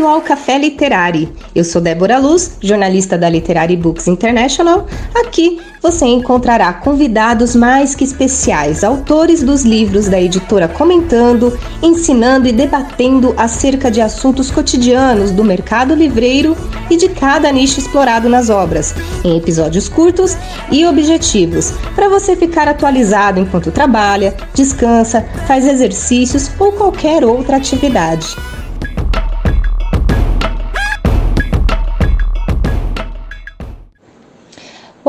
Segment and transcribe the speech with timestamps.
[0.00, 1.30] Bem-vindo ao Café Literário.
[1.54, 4.86] Eu sou Débora Luz, jornalista da Literary Books International.
[5.14, 12.52] Aqui você encontrará convidados mais que especiais, autores dos livros da editora comentando, ensinando e
[12.52, 16.56] debatendo acerca de assuntos cotidianos do mercado livreiro
[16.88, 20.34] e de cada nicho explorado nas obras, em episódios curtos
[20.70, 28.34] e objetivos, para você ficar atualizado enquanto trabalha, descansa, faz exercícios ou qualquer outra atividade.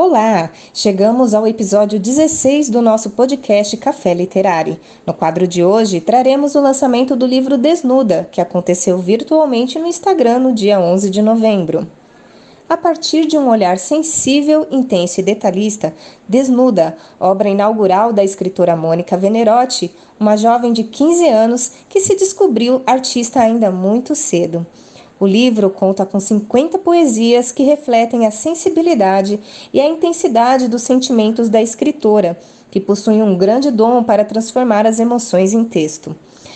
[0.04, 0.50] Olá!
[0.74, 4.80] Chegamos ao episódio 16 do nosso podcast Café Literário.
[5.06, 10.40] No quadro de hoje, traremos o lançamento do livro Desnuda, que aconteceu virtualmente no Instagram
[10.40, 11.88] no dia 11 de novembro.
[12.68, 15.94] A partir de um olhar sensível, intenso e detalhista,
[16.28, 22.82] Desnuda, obra inaugural da escritora Mônica Venerotti, uma jovem de 15 anos que se descobriu
[22.88, 24.66] artista ainda muito cedo.
[25.22, 29.40] O livro conta com 50 poesias que refletem a sensibilidade
[29.72, 32.40] e a intensidade dos sentimentos da escritora,
[32.72, 36.16] que possui um grande dom para transformar as emoções em texto.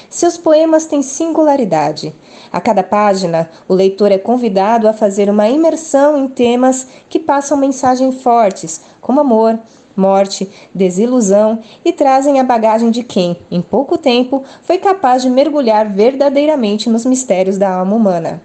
[0.09, 2.11] Seus poemas têm singularidade.
[2.51, 7.55] A cada página, o leitor é convidado a fazer uma imersão em temas que passam
[7.59, 9.59] mensagens fortes, como amor,
[9.95, 15.87] morte, desilusão e trazem a bagagem de quem, em pouco tempo, foi capaz de mergulhar
[15.87, 18.41] verdadeiramente nos mistérios da alma humana.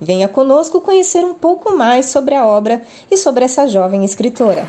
[0.00, 4.66] Venha conosco conhecer um pouco mais sobre a obra e sobre essa jovem escritora.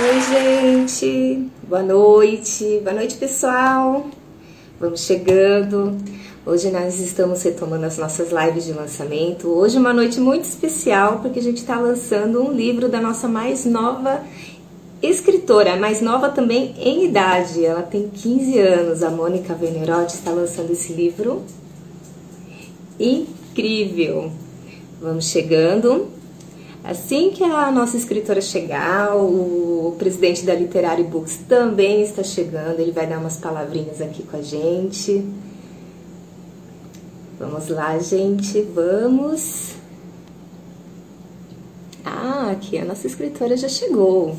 [0.00, 1.48] Oi, gente.
[1.62, 2.80] Boa noite.
[2.84, 4.06] Boa noite, pessoal.
[4.78, 5.96] Vamos chegando.
[6.44, 9.48] Hoje nós estamos retomando as nossas lives de lançamento.
[9.48, 13.64] Hoje uma noite muito especial porque a gente está lançando um livro da nossa mais
[13.64, 14.22] nova
[15.02, 19.02] escritora, mais nova também em idade, ela tem 15 anos.
[19.02, 21.42] A Mônica Venerotti está lançando esse livro
[22.98, 24.32] incrível.
[25.00, 26.08] Vamos chegando.
[26.82, 32.80] Assim que a nossa escritora chegar, o presidente da Literary Books também está chegando.
[32.80, 35.24] Ele vai dar umas palavrinhas aqui com a gente.
[37.38, 39.74] Vamos lá, gente, vamos.
[42.04, 44.34] Ah, aqui a nossa escritora já chegou.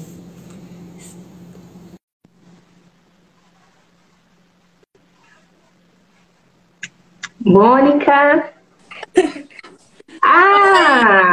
[7.49, 8.53] Mônica.
[10.21, 11.31] Ah!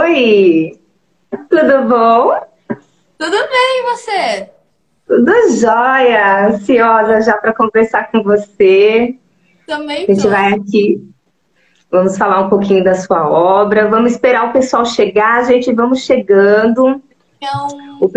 [0.00, 0.80] Oi!
[1.50, 2.40] Tudo bom?
[3.18, 4.50] Tudo bem, e você?
[5.06, 6.46] Tudo jóia!
[6.46, 9.16] Ansiosa já para conversar com você.
[9.66, 10.30] Também A gente tô.
[10.30, 11.06] vai aqui.
[11.90, 13.90] Vamos falar um pouquinho da sua obra.
[13.90, 15.70] Vamos esperar o pessoal chegar, gente.
[15.74, 17.02] Vamos chegando.
[17.36, 17.68] Então,
[18.00, 18.10] O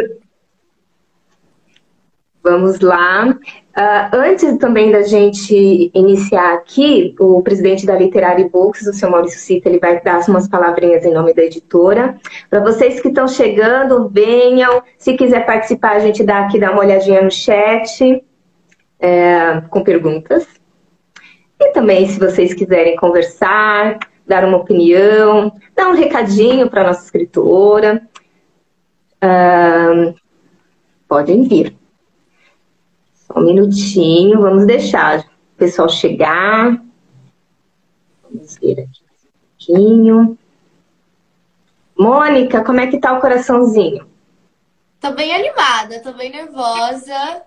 [2.41, 3.37] Vamos lá.
[3.81, 9.40] Ah, antes também da gente iniciar aqui, o presidente da Literary Books, o seu Maurício
[9.40, 12.19] Cita, ele vai dar umas palavrinhas em nome da editora.
[12.50, 14.84] Para vocês que estão chegando, venham.
[14.97, 18.22] Se quiser participar, a gente dá aqui, dá uma olhadinha no chat
[19.00, 20.46] é, com perguntas.
[21.57, 23.97] E também, se vocês quiserem conversar,
[24.28, 28.01] dar uma opinião, dar um recadinho para nossa escritora,
[29.22, 30.13] ah,
[31.07, 31.78] podem vir.
[33.35, 36.81] Um minutinho, vamos deixar o pessoal chegar.
[38.23, 40.38] Vamos ver aqui um pouquinho.
[41.97, 44.09] Mônica, como é que tá o coraçãozinho?
[45.00, 47.41] tô bem animada, tô bem nervosa,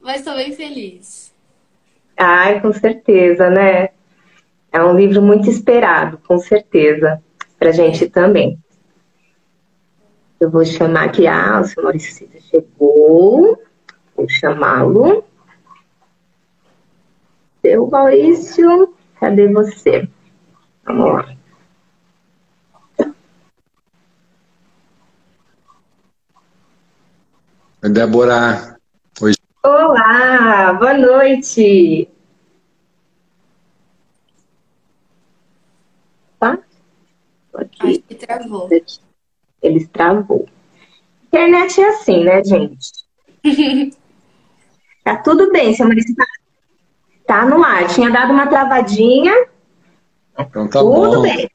[0.00, 1.32] mas tô bem feliz.
[2.16, 3.90] Ai, com certeza, né?
[4.72, 7.22] É um livro muito esperado, com certeza,
[7.58, 8.58] pra gente também.
[10.40, 13.62] Eu vou chamar aqui, ah, o seu Maurício chegou.
[14.16, 15.22] Vou chamá-lo.
[17.60, 20.08] Seu Maurício, cadê você?
[20.84, 21.36] Vamos lá.
[27.82, 28.78] Oi, Débora.
[29.20, 29.32] Oi.
[29.62, 32.08] Olá, boa noite.
[36.38, 36.58] Tá?
[37.52, 37.98] Acho aqui.
[37.98, 38.70] que travou.
[39.62, 40.48] Eles travou.
[41.26, 42.90] Internet é assim, né, gente?
[45.06, 46.26] Tá tudo bem, seu Maurício tá,
[47.28, 47.86] tá no ar.
[47.86, 49.32] Tinha dado uma travadinha,
[50.36, 51.22] Então tá tudo bom.
[51.22, 51.48] bem.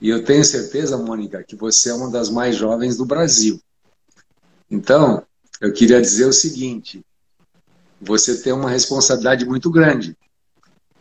[0.00, 3.62] e eu tenho certeza, Mônica, que você é uma das mais jovens do Brasil.
[4.68, 5.24] Então,
[5.60, 7.06] eu queria dizer o seguinte:
[8.00, 10.16] você tem uma responsabilidade muito grande,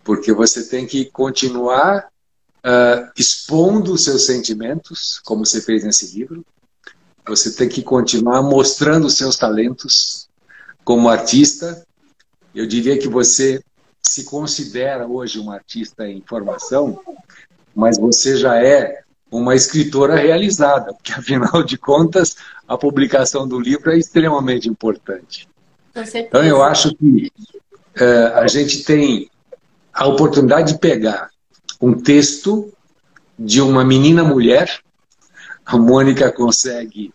[0.04, 2.12] porque você tem que continuar
[2.60, 6.46] uh, expondo os seus sentimentos, como você fez nesse livro.
[7.26, 10.28] Você tem que continuar mostrando os seus talentos
[10.84, 11.86] como artista.
[12.54, 13.64] Eu diria que você
[14.12, 17.00] se considera hoje uma artista em formação,
[17.74, 22.36] mas você já é uma escritora realizada, porque afinal de contas
[22.68, 25.48] a publicação do livro é extremamente importante.
[25.96, 27.32] Então eu acho que
[27.96, 28.06] é,
[28.36, 29.32] a gente tem
[29.94, 31.30] a oportunidade de pegar
[31.82, 32.72] um texto
[33.40, 34.82] de uma menina mulher,
[35.66, 37.14] a Mônica consegue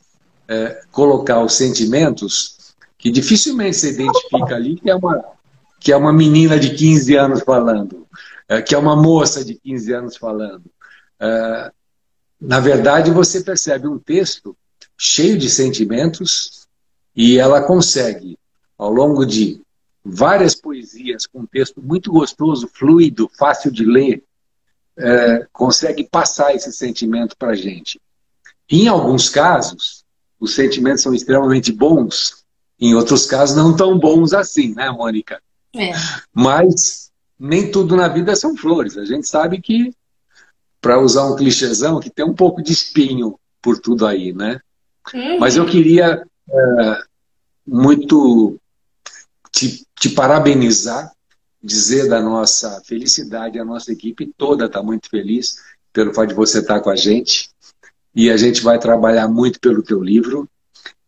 [0.48, 5.35] é, colocar os sentimentos que dificilmente se identifica ali, que é uma,
[5.80, 8.06] que é uma menina de 15 anos falando
[8.48, 10.64] é, que é uma moça de 15 anos falando.
[11.18, 11.72] É,
[12.40, 14.56] na verdade, você percebe um texto
[14.96, 16.66] cheio de sentimentos
[17.14, 18.38] e ela consegue,
[18.78, 19.60] ao longo de
[20.04, 24.22] várias poesias, com um texto muito gostoso, fluido, fácil de ler,
[24.96, 28.00] é, consegue passar esse sentimento para a gente.
[28.68, 30.04] Em alguns casos,
[30.38, 32.44] os sentimentos são extremamente bons,
[32.78, 35.40] em outros casos, não tão bons assim, né, Mônica?
[35.76, 35.92] É.
[36.32, 38.96] Mas nem tudo na vida são flores.
[38.96, 39.92] A gente sabe que,
[40.80, 44.60] para usar um clichêzão, que tem um pouco de espinho por tudo aí, né?
[45.12, 45.38] Uhum.
[45.38, 46.98] Mas eu queria é,
[47.66, 48.58] muito
[49.52, 51.12] te, te, parabenizar,
[51.62, 55.56] dizer da nossa felicidade, a nossa equipe toda está muito feliz
[55.92, 57.50] pelo fato de você estar tá com a gente.
[58.14, 60.48] E a gente vai trabalhar muito pelo teu livro.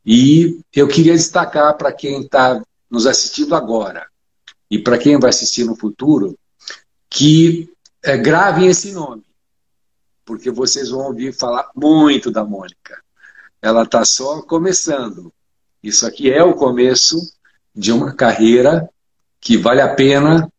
[0.05, 4.07] E eu queria destacar para quem está nos assistindo agora,
[4.71, 6.39] e para quem vai assistir no futuro,
[7.09, 7.71] que
[8.03, 9.23] é, gravem esse nome,
[10.25, 13.03] porque vocês vão ouvir falar muito da Mônica.
[13.63, 15.33] Ela está só começando.
[15.83, 17.19] Isso aqui é o começo
[17.75, 18.89] de uma carreira
[19.41, 20.51] que vale a pena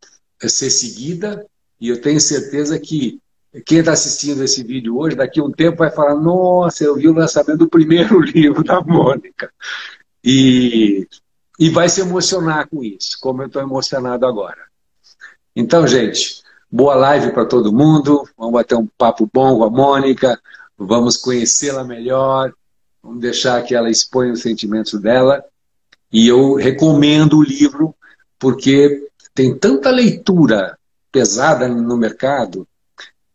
[0.48, 1.46] ser seguida,
[1.80, 3.22] e eu tenho certeza que
[3.66, 7.08] quem está assistindo esse vídeo hoje, daqui a um tempo vai falar: Nossa, eu vi
[7.08, 9.52] o lançamento do primeiro livro da Mônica.
[10.24, 11.08] E
[11.60, 14.62] e vai se emocionar com isso, como eu estou emocionado agora.
[15.54, 18.24] Então, gente, boa live para todo mundo.
[18.38, 20.40] Vamos bater um papo bom com a Mônica.
[20.78, 22.54] Vamos conhecê-la melhor.
[23.04, 25.44] Vamos deixar que ela exponha os sentimentos dela.
[26.10, 27.94] E eu recomendo o livro
[28.40, 30.78] porque tem tanta leitura
[31.12, 32.66] pesada no mercado,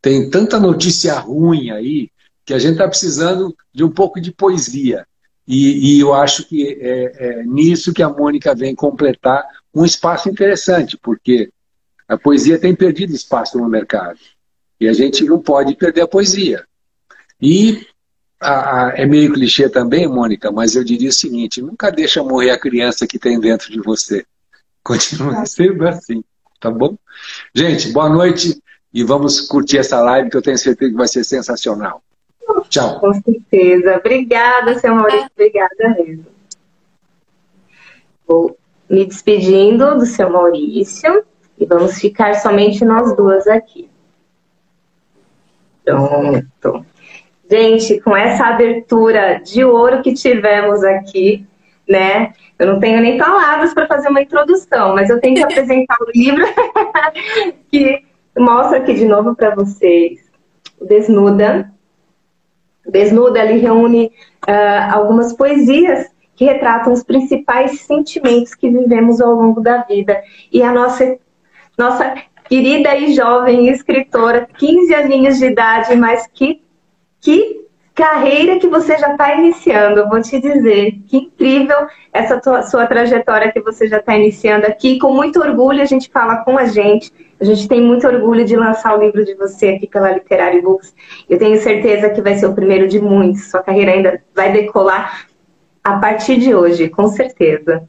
[0.00, 2.10] tem tanta notícia ruim aí,
[2.44, 5.06] que a gente está precisando de um pouco de poesia.
[5.46, 10.28] E, e eu acho que é, é nisso que a Mônica vem completar um espaço
[10.28, 11.50] interessante, porque
[12.08, 14.18] a poesia tem perdido espaço no mercado.
[14.80, 16.64] E a gente não pode perder a poesia.
[17.40, 17.86] E
[18.40, 22.50] a, a, é meio clichê também, Mônica, mas eu diria o seguinte: nunca deixa morrer
[22.50, 24.24] a criança que tem dentro de você.
[24.82, 26.22] Continua sendo assim,
[26.60, 26.96] tá bom?
[27.54, 28.60] Gente, boa noite
[28.92, 32.02] e vamos curtir essa live que eu tenho certeza que vai ser sensacional.
[32.68, 33.00] Tchau.
[33.00, 33.96] Com certeza.
[33.96, 35.30] Obrigada, seu Maurício.
[35.34, 36.26] Obrigada mesmo.
[38.26, 38.56] Vou
[38.88, 41.24] me despedindo do seu Maurício
[41.58, 43.88] e vamos ficar somente nós duas aqui.
[45.84, 46.86] Pronto.
[47.50, 51.46] Gente, com essa abertura de ouro que tivemos aqui,
[51.88, 52.32] né?
[52.58, 56.10] Eu não tenho nem palavras para fazer uma introdução, mas eu tenho que apresentar o
[56.14, 56.44] livro
[57.70, 58.02] que
[58.38, 60.20] mostra aqui de novo para vocês.
[60.80, 61.70] Desnuda,
[62.86, 64.12] Desnuda, ele reúne
[64.46, 70.20] uh, algumas poesias que retratam os principais sentimentos que vivemos ao longo da vida.
[70.52, 71.16] E a nossa,
[71.78, 72.14] nossa
[72.48, 76.60] querida e jovem escritora, 15 aninhos de idade, mas que,
[77.20, 77.64] que
[77.94, 80.98] carreira que você já está iniciando, eu vou te dizer.
[81.06, 84.98] Que incrível essa tua, sua trajetória que você já está iniciando aqui.
[84.98, 87.12] Com muito orgulho a gente fala com a gente.
[87.40, 90.94] A gente tem muito orgulho de lançar o livro de você aqui pela Literary Books.
[91.28, 93.50] Eu tenho certeza que vai ser o primeiro de muitos.
[93.50, 95.26] Sua carreira ainda vai decolar
[95.82, 97.86] a partir de hoje, com certeza.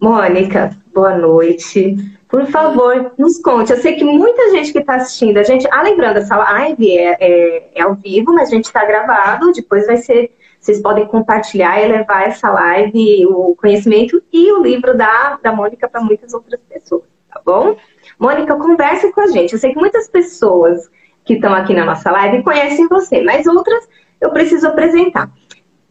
[0.00, 1.96] Mônica, boa noite.
[2.28, 3.70] Por favor, nos conte.
[3.70, 5.68] Eu sei que muita gente que está assistindo, a gente.
[5.70, 9.52] Ah, lembrando, essa live é, é, é ao vivo, mas a gente está gravado.
[9.52, 10.32] Depois vai ser.
[10.58, 15.88] Vocês podem compartilhar e levar essa live, o conhecimento e o livro da, da Mônica
[15.88, 17.02] para muitas outras pessoas,
[17.44, 17.76] bom?
[18.18, 19.52] Mônica, converse com a gente.
[19.52, 20.90] Eu sei que muitas pessoas
[21.24, 23.88] que estão aqui na nossa live conhecem você, mas outras
[24.20, 25.32] eu preciso apresentar.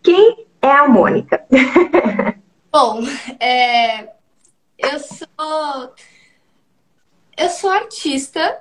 [0.01, 1.43] Quem é a Mônica?
[2.71, 3.01] Bom,
[3.39, 4.03] é,
[4.77, 5.93] eu sou
[7.37, 8.57] eu sou artista,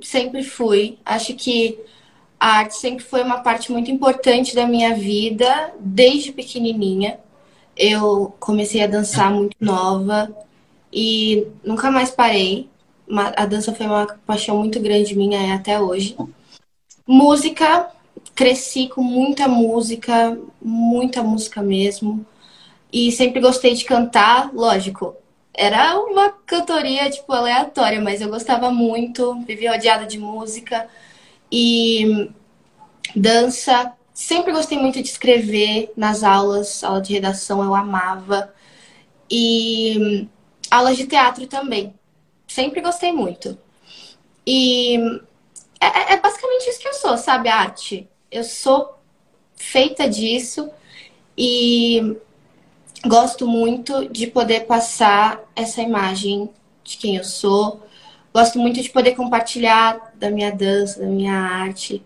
[0.00, 0.98] sempre fui.
[1.04, 1.78] Acho que
[2.38, 7.18] a arte sempre foi uma parte muito importante da minha vida, desde pequenininha.
[7.76, 10.34] Eu comecei a dançar muito nova
[10.94, 12.68] e nunca mais parei.
[13.36, 16.16] A dança foi uma paixão muito grande minha até hoje.
[17.06, 17.90] Música,
[18.34, 22.24] cresci com muita música, muita música mesmo.
[22.92, 25.16] E sempre gostei de cantar, lógico
[25.54, 30.88] era uma cantoria, tipo, aleatória, mas eu gostava muito, vivia rodeada de música
[31.50, 32.28] e
[33.14, 33.92] dança.
[34.12, 38.52] Sempre gostei muito de escrever nas aulas, aula de redação eu amava.
[39.30, 40.28] E
[40.70, 41.94] aulas de teatro também.
[42.46, 43.58] Sempre gostei muito.
[44.46, 44.96] E
[45.80, 47.48] é, é, é basicamente isso que eu sou, sabe?
[47.48, 48.08] Arte.
[48.30, 48.98] Eu sou
[49.56, 50.70] feita disso
[51.36, 52.16] e
[53.06, 56.50] gosto muito de poder passar essa imagem
[56.82, 57.82] de quem eu sou.
[58.32, 62.04] Gosto muito de poder compartilhar da minha dança, da minha arte.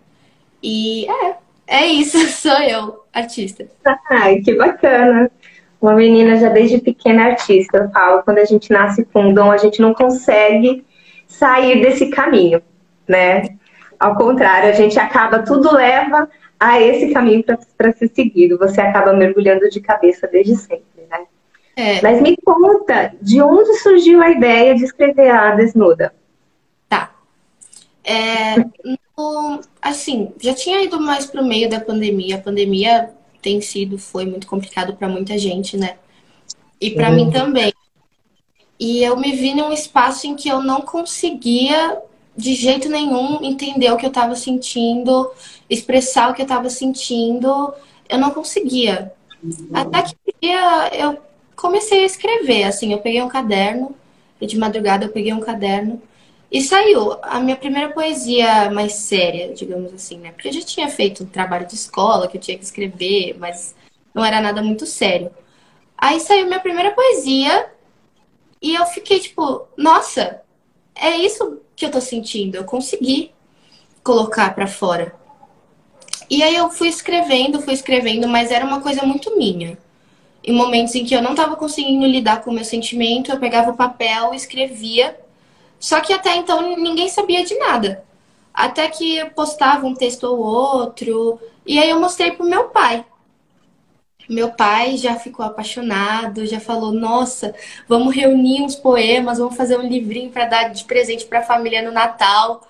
[0.63, 1.37] E é,
[1.67, 3.67] é isso, sou eu, artista.
[4.11, 5.31] Ai, que bacana.
[5.81, 9.51] Uma menina já desde pequena artista, eu falo, quando a gente nasce com um dom,
[9.51, 10.85] a gente não consegue
[11.27, 12.61] sair desse caminho,
[13.07, 13.57] né?
[13.99, 17.45] Ao contrário, a gente acaba, tudo leva a esse caminho
[17.77, 18.59] para ser seguido.
[18.59, 20.89] Você acaba mergulhando de cabeça desde sempre.
[21.79, 22.03] É.
[22.03, 26.13] Mas me conta, de onde surgiu a ideia de escrever a Desnuda?
[26.89, 27.15] Tá.
[28.03, 28.57] É,
[29.17, 32.35] no, assim, já tinha ido mais pro meio da pandemia.
[32.35, 35.97] A pandemia tem sido, foi muito complicado para muita gente, né?
[36.81, 37.15] E para uhum.
[37.15, 37.73] mim também.
[38.79, 41.99] E eu me vi num espaço em que eu não conseguia
[42.37, 45.31] de jeito nenhum entender o que eu estava sentindo,
[45.69, 47.73] expressar o que eu estava sentindo.
[48.09, 49.13] Eu não conseguia.
[49.73, 50.15] Até que
[50.93, 51.19] eu
[51.57, 53.95] comecei a escrever, assim, eu peguei um caderno,
[54.41, 56.01] e de madrugada eu peguei um caderno
[56.51, 60.33] e saiu a minha primeira poesia mais séria, digamos assim, né?
[60.33, 63.75] Porque eu já tinha feito um trabalho de escola que eu tinha que escrever, mas
[64.15, 65.31] não era nada muito sério.
[65.97, 67.71] Aí saiu minha primeira poesia
[68.63, 70.43] e eu fiquei tipo, nossa,
[70.95, 73.33] é isso que eu tô sentindo, eu consegui
[74.03, 75.15] colocar para fora.
[76.31, 79.79] E aí eu fui escrevendo, fui escrevendo, mas era uma coisa muito minha
[80.49, 83.71] em momentos em que eu não estava conseguindo lidar com o meu sentimento, eu pegava
[83.71, 85.15] o papel, escrevia.
[85.79, 88.05] Só que até então ninguém sabia de nada.
[88.53, 93.05] Até que eu postava um texto ou outro, e aí eu mostrei pro meu pai.
[94.29, 97.55] Meu pai já ficou apaixonado, já falou: "Nossa,
[97.89, 101.83] vamos reunir uns poemas, vamos fazer um livrinho para dar de presente para a família
[101.83, 102.69] no Natal".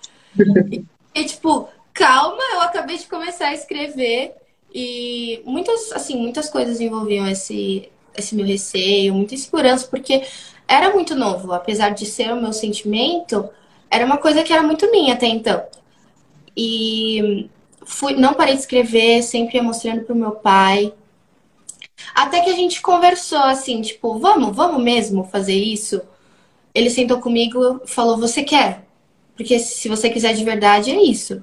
[0.71, 0.85] e,
[1.15, 4.35] e tipo, calma, eu acabei de começar a escrever.
[4.73, 10.23] E muitas, assim, muitas coisas envolviam esse, esse meu receio, muita insegurança, porque
[10.69, 13.49] era muito novo, apesar de ser o meu sentimento,
[13.91, 15.65] era uma coisa que era muito minha até então.
[16.55, 17.49] E
[17.87, 20.93] fui, não parei de escrever, sempre ia mostrando pro meu pai.
[22.15, 26.01] Até que a gente conversou assim, tipo, vamos, vamos mesmo fazer isso?
[26.75, 28.87] Ele sentou comigo falou: Você quer?
[29.35, 31.43] Porque se você quiser de verdade, é isso.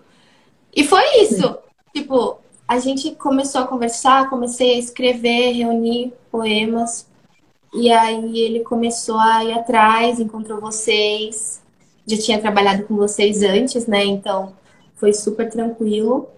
[0.76, 1.58] E foi isso.
[1.94, 7.08] Tipo, a gente começou a conversar, comecei a escrever, reunir poemas.
[7.76, 11.62] E aí ele começou a ir atrás, encontrou vocês.
[12.08, 14.06] Já tinha trabalhado com vocês antes, né?
[14.06, 14.54] Então
[14.96, 16.30] foi super tranquilo.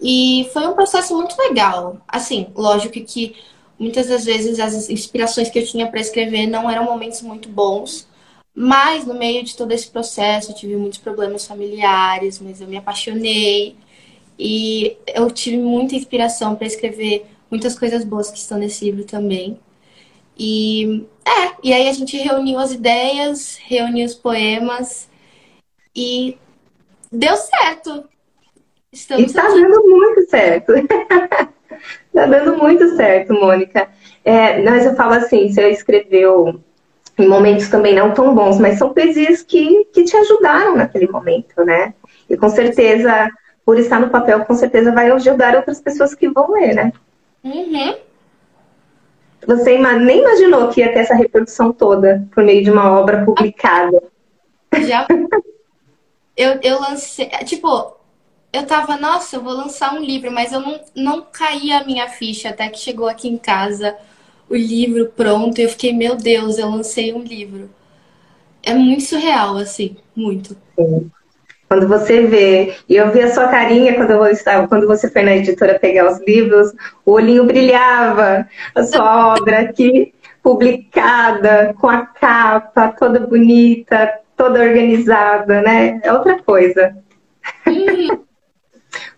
[0.00, 1.98] E foi um processo muito legal.
[2.08, 3.36] Assim, lógico que
[3.78, 8.08] muitas das vezes as inspirações que eu tinha para escrever não eram momentos muito bons.
[8.54, 12.78] Mas no meio de todo esse processo eu tive muitos problemas familiares, mas eu me
[12.78, 13.76] apaixonei.
[14.38, 19.58] E eu tive muita inspiração para escrever muitas coisas boas que estão nesse livro também.
[20.38, 25.08] E é, e aí a gente reuniu as ideias, reuniu os poemas
[25.94, 26.36] e
[27.10, 28.04] deu certo.
[28.92, 29.60] Estamos e tá aqui.
[29.60, 30.72] dando muito certo.
[32.12, 33.88] tá dando muito certo, Mônica.
[34.24, 36.60] É, mas eu falo assim, você escreveu
[37.18, 41.64] em momentos também não tão bons, mas são poesias que, que te ajudaram naquele momento,
[41.64, 41.94] né?
[42.28, 43.30] E com certeza,
[43.64, 46.92] por estar no papel, com certeza vai ajudar outras pessoas que vão ler, né?
[47.42, 47.96] Uhum.
[49.46, 54.02] Você nem imaginou que ia ter essa reprodução toda por meio de uma obra publicada.
[54.86, 55.06] Já.
[56.36, 57.28] eu, eu lancei.
[57.44, 57.96] Tipo,
[58.52, 62.08] eu tava, nossa, eu vou lançar um livro, mas eu não, não caí a minha
[62.08, 63.96] ficha até que chegou aqui em casa
[64.48, 65.58] o livro pronto.
[65.58, 67.70] E eu fiquei, meu Deus, eu lancei um livro.
[68.62, 70.56] É muito surreal, assim, muito.
[70.76, 71.10] Sim.
[71.74, 75.22] Quando você vê, e eu vi a sua carinha quando eu estava, quando você foi
[75.22, 76.72] na editora pegar os livros,
[77.04, 85.62] o olhinho brilhava, a sua obra aqui publicada, com a capa toda bonita, toda organizada,
[85.62, 86.00] né?
[86.04, 86.96] É outra coisa.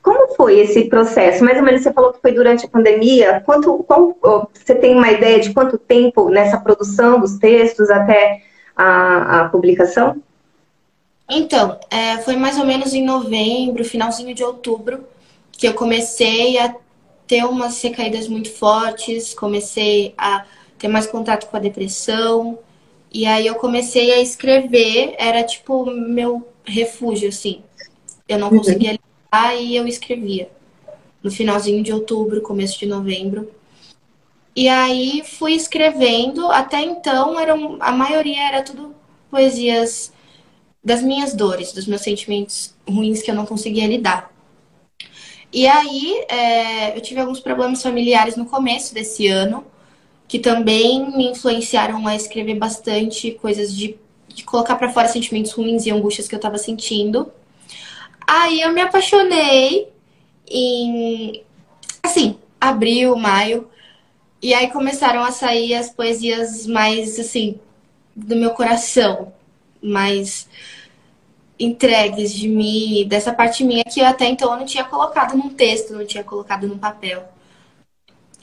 [0.00, 1.44] Como foi esse processo?
[1.44, 3.42] Mais ou menos você falou que foi durante a pandemia.
[3.44, 4.16] Quanto, qual,
[4.54, 8.40] você tem uma ideia de quanto tempo nessa produção dos textos até
[8.74, 10.22] a, a publicação?
[11.28, 15.04] Então, é, foi mais ou menos em novembro, finalzinho de outubro,
[15.52, 16.74] que eu comecei a
[17.26, 20.44] ter umas recaídas muito fortes, comecei a
[20.78, 22.58] ter mais contato com a depressão.
[23.12, 27.62] E aí eu comecei a escrever, era tipo meu refúgio, assim.
[28.28, 28.58] Eu não uhum.
[28.58, 30.48] conseguia lidar e eu escrevia.
[31.22, 33.50] No finalzinho de outubro, começo de novembro.
[34.54, 38.94] E aí fui escrevendo, até então eram, a maioria era tudo
[39.30, 40.12] poesias
[40.86, 44.32] das minhas dores, dos meus sentimentos ruins que eu não conseguia lidar.
[45.52, 49.66] E aí, é, eu tive alguns problemas familiares no começo desse ano,
[50.28, 53.96] que também me influenciaram a escrever bastante coisas de,
[54.28, 57.32] de colocar para fora sentimentos ruins e angústias que eu estava sentindo.
[58.24, 59.88] Aí eu me apaixonei
[60.48, 61.42] em,
[62.00, 63.68] assim, abril, maio,
[64.40, 67.58] e aí começaram a sair as poesias mais, assim,
[68.14, 69.32] do meu coração,
[69.82, 70.48] mais
[71.58, 75.94] entregues de mim, dessa parte minha que até então eu não tinha colocado num texto,
[75.94, 77.24] não tinha colocado num papel.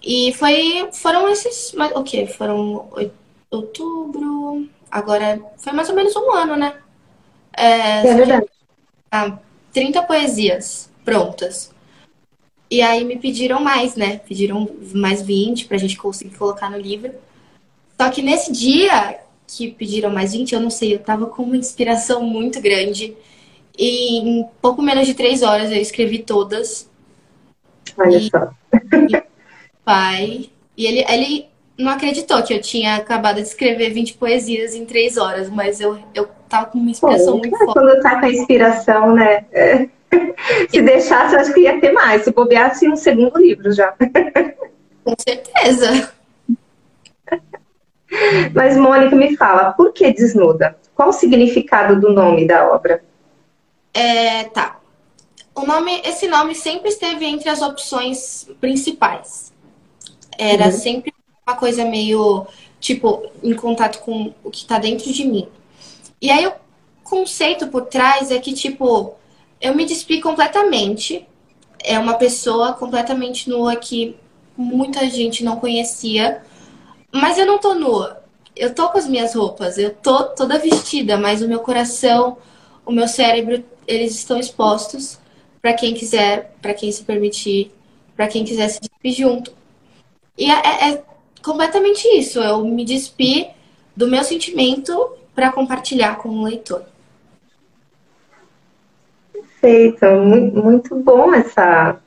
[0.01, 2.27] E foi, foram esses, o que?
[2.27, 2.89] Foram
[3.49, 6.75] outubro, agora foi mais ou menos um ano, né?
[7.55, 8.47] É, é verdade.
[9.11, 9.37] Ah,
[9.71, 11.71] 30 poesias prontas.
[12.69, 14.17] E aí me pediram mais, né?
[14.27, 17.13] Pediram mais 20 pra gente conseguir colocar no livro.
[17.99, 21.57] Só que nesse dia que pediram mais 20, eu não sei, eu tava com uma
[21.57, 23.15] inspiração muito grande.
[23.77, 26.89] E em pouco menos de três horas eu escrevi todas.
[27.97, 28.51] Olha e, só.
[29.09, 29.23] E
[29.83, 30.49] pai.
[30.75, 31.45] E ele, ele
[31.77, 35.99] não acreditou que eu tinha acabado de escrever 20 poesias em três horas, mas eu,
[36.13, 37.73] eu tava com uma inspiração muito é, forte.
[37.73, 39.45] Quando tá com a inspiração, né?
[39.51, 39.89] É.
[40.69, 42.23] Se deixasse, eu acho que ia ter mais.
[42.23, 43.93] Se bobeasse, um segundo livro já.
[45.03, 46.13] Com certeza.
[48.53, 50.77] Mas, Mônica, me fala, por que desnuda?
[50.95, 53.03] Qual o significado do nome da obra?
[53.93, 54.79] É, tá.
[55.55, 59.51] O nome, esse nome sempre esteve entre as opções principais.
[60.37, 60.71] Era uhum.
[60.71, 61.13] sempre
[61.45, 62.47] uma coisa meio,
[62.79, 65.47] tipo, em contato com o que está dentro de mim.
[66.21, 66.53] E aí o
[67.03, 69.13] conceito por trás é que, tipo,
[69.61, 71.27] eu me despi completamente.
[71.83, 74.15] É uma pessoa completamente nua que
[74.57, 76.41] muita gente não conhecia
[77.13, 78.23] mas eu não tô nua.
[78.55, 82.37] Eu tô com as minhas roupas, eu tô toda vestida, mas o meu coração,
[82.85, 85.19] o meu cérebro, eles estão expostos
[85.61, 87.71] para quem quiser, para quem se permitir,
[88.15, 89.51] para quem quiser se despir junto.
[90.37, 91.03] E é, é, é
[91.43, 92.39] completamente isso.
[92.39, 93.47] Eu me despi
[93.95, 96.83] do meu sentimento para compartilhar com o leitor.
[99.31, 101.99] Perfeito, muito, muito bom essa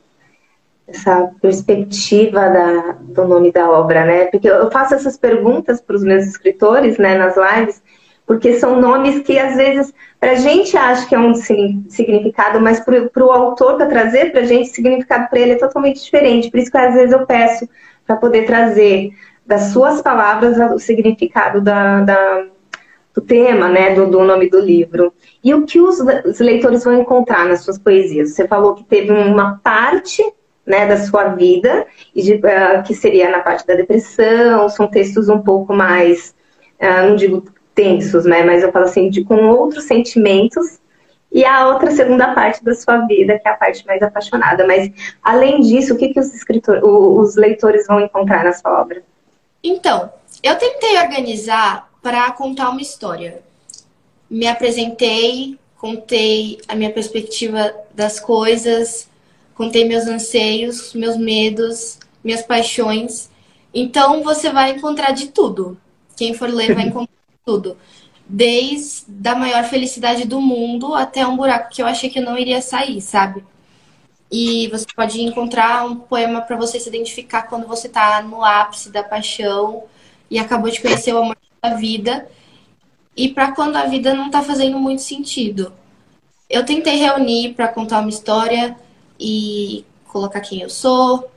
[0.87, 4.27] essa perspectiva da, do nome da obra, né?
[4.27, 7.83] Porque eu faço essas perguntas para os meus escritores, né, nas lives,
[8.25, 12.81] porque são nomes que às vezes para a gente acha que é um significado, mas
[12.81, 16.51] para o autor para trazer para a gente, o significado para ele é totalmente diferente.
[16.51, 17.69] Por isso que às vezes eu peço
[18.07, 19.11] para poder trazer
[19.45, 22.47] das suas palavras o significado da, da
[23.15, 25.11] do tema, né, do, do, nome do livro.
[25.43, 28.33] E o que os, os leitores vão encontrar nas suas poesias?
[28.33, 30.23] Você falou que teve uma parte
[30.67, 35.29] né, da sua vida, e de, uh, que seria na parte da depressão, são textos
[35.29, 36.35] um pouco mais,
[36.81, 40.81] uh, não digo tensos, né, mas eu falo assim, de, com outros sentimentos,
[41.31, 44.67] e a outra segunda parte da sua vida, que é a parte mais apaixonada.
[44.67, 44.91] Mas,
[45.23, 49.03] além disso, o que, que os, escritores, os leitores vão encontrar na sua obra?
[49.63, 50.11] Então,
[50.43, 53.41] eu tentei organizar para contar uma história.
[54.31, 59.09] Me apresentei, contei a minha perspectiva das coisas,
[59.57, 63.31] contei meus anseios, meus medos, minhas paixões.
[63.73, 65.79] Então você vai encontrar de tudo.
[66.17, 67.15] Quem for ler vai encontrar
[67.45, 67.77] tudo.
[68.29, 72.39] Desde a maior felicidade do mundo até um buraco que eu achei que eu não
[72.39, 73.45] iria sair, sabe?
[74.31, 78.91] E você pode encontrar um poema para você se identificar quando você está no ápice
[78.91, 79.85] da paixão
[80.29, 82.29] e acabou de conhecer o amor da vida.
[83.17, 85.73] E para quando a vida não está fazendo muito sentido.
[86.51, 88.77] Eu tentei reunir para contar uma história
[89.19, 91.31] e colocar quem eu sou.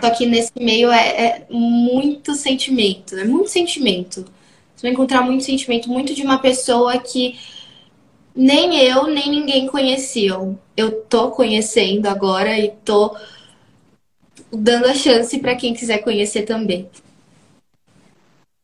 [0.00, 4.24] Só que nesse meio é, é muito sentimento, é muito sentimento.
[4.74, 7.38] Você vai encontrar muito sentimento, muito de uma pessoa que
[8.34, 10.58] nem eu, nem ninguém conheciam.
[10.74, 13.14] Eu tô conhecendo agora e tô
[14.50, 16.88] dando a chance para quem quiser conhecer também.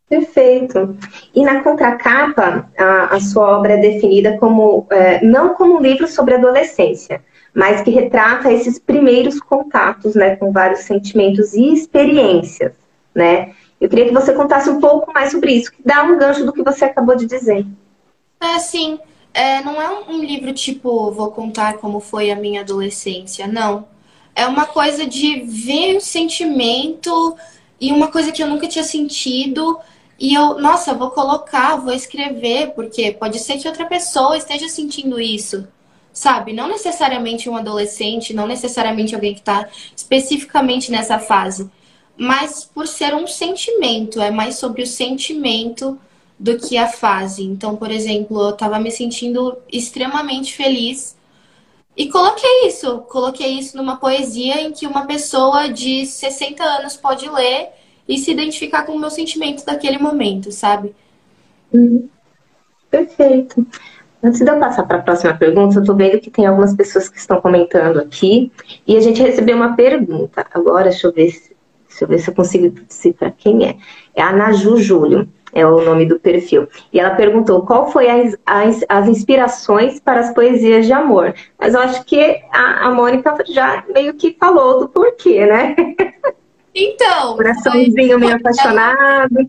[0.08, 0.96] Perfeito.
[1.34, 6.06] E na contracapa, a, a sua obra é definida como é, não como um livro
[6.06, 7.22] sobre adolescência,
[7.56, 12.74] mas que retrata esses primeiros contatos, né, com vários sentimentos e experiências,
[13.14, 13.54] né?
[13.80, 16.52] Eu queria que você contasse um pouco mais sobre isso, que dá um gancho do
[16.52, 17.64] que você acabou de dizer.
[18.42, 18.98] É, sim.
[19.32, 23.88] É, não é um livro tipo, vou contar como foi a minha adolescência, não.
[24.34, 27.38] É uma coisa de ver o sentimento
[27.80, 29.78] e uma coisa que eu nunca tinha sentido
[30.18, 35.18] e eu, nossa, vou colocar, vou escrever, porque pode ser que outra pessoa esteja sentindo
[35.18, 35.66] isso,
[36.16, 36.54] sabe?
[36.54, 41.70] Não necessariamente um adolescente, não necessariamente alguém que está especificamente nessa fase,
[42.16, 46.00] mas por ser um sentimento, é mais sobre o sentimento
[46.38, 47.44] do que a fase.
[47.44, 51.14] Então, por exemplo, eu estava me sentindo extremamente feliz
[51.94, 57.28] e coloquei isso, coloquei isso numa poesia em que uma pessoa de 60 anos pode
[57.28, 57.68] ler
[58.08, 60.94] e se identificar com o meu sentimento daquele momento, sabe?
[61.74, 62.08] Hum,
[62.90, 63.66] perfeito.
[64.26, 67.08] Antes de eu passar para a próxima pergunta, eu estou vendo que tem algumas pessoas
[67.08, 68.50] que estão comentando aqui
[68.84, 70.44] e a gente recebeu uma pergunta.
[70.52, 71.56] Agora, deixa eu ver se,
[71.88, 73.76] deixa eu, ver se eu consigo decifrar quem é.
[74.16, 76.66] É a Naju Júlio, é o nome do perfil.
[76.92, 81.32] E ela perguntou qual foi as, as, as inspirações para as poesias de amor.
[81.56, 85.76] Mas eu acho que a, a Mônica já meio que falou do porquê, né?
[86.74, 87.36] Então.
[87.38, 89.48] Coraçãozinho meio apaixonado.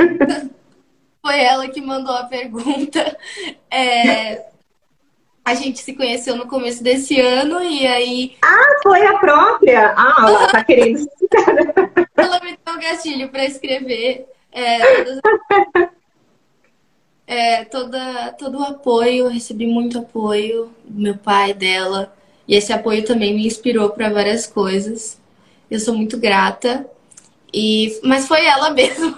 [1.26, 3.18] Foi ela que mandou a pergunta.
[3.68, 4.46] É,
[5.44, 8.36] a gente se conheceu no começo desse ano e aí.
[8.40, 9.92] Ah, foi a própria!
[9.94, 11.06] Ah, ela tá querendo.
[12.16, 14.26] ela me deu um gatilho para escrever.
[14.50, 15.20] É, todas...
[17.26, 22.16] é, toda, todo o apoio, recebi muito apoio do meu pai, dela.
[22.48, 25.20] E esse apoio também me inspirou para várias coisas.
[25.70, 26.88] Eu sou muito grata.
[27.52, 29.14] E mas foi ela mesmo.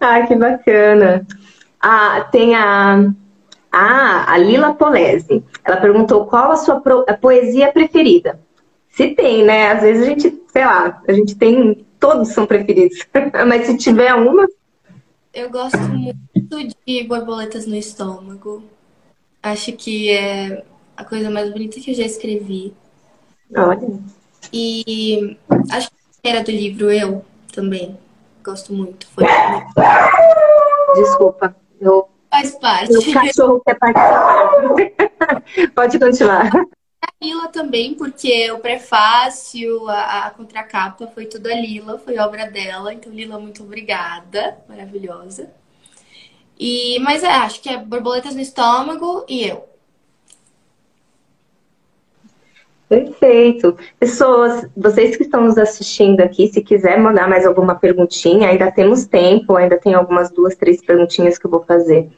[0.00, 1.26] Ah, que bacana.
[1.80, 3.10] Ah, tem a
[3.72, 5.44] ah, a Lila Polese.
[5.62, 8.40] Ela perguntou qual a sua a poesia preferida.
[8.88, 9.72] Se tem, né?
[9.72, 12.98] Às vezes a gente, sei lá, a gente tem, todos são preferidos.
[13.46, 14.46] Mas se tiver uma.
[15.34, 18.64] Eu gosto muito de borboletas no estômago.
[19.42, 20.64] Acho que é
[20.96, 22.72] a coisa mais bonita que eu já escrevi.
[23.54, 24.00] Olha.
[24.50, 25.36] E
[25.70, 27.98] acho que era do livro Eu também.
[28.46, 29.08] Gosto muito.
[29.08, 29.24] Foi
[30.94, 32.08] Desculpa, eu.
[32.30, 32.92] Faz parte.
[32.92, 35.42] Meu cachorro quer participar.
[35.74, 36.50] Pode continuar.
[36.54, 42.48] A Lila também, porque o prefácio, a, a contracapa foi tudo a Lila, foi obra
[42.48, 42.94] dela.
[42.94, 44.58] Então, Lila, muito obrigada.
[44.68, 45.50] Maravilhosa.
[46.56, 49.68] E, mas é, acho que é Borboletas no Estômago e eu.
[52.88, 53.76] Perfeito.
[53.98, 59.06] Pessoas, vocês que estão nos assistindo aqui, se quiser mandar mais alguma perguntinha, ainda temos
[59.06, 62.08] tempo, ainda tem algumas duas, três perguntinhas que eu vou fazer